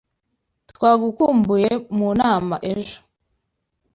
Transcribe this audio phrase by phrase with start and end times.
[0.71, 2.99] Twagukumbuye mu nama ejo.